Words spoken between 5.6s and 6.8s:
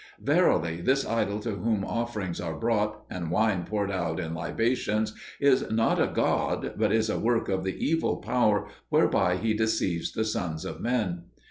not a god,